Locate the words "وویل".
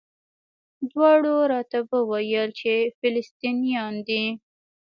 1.91-2.49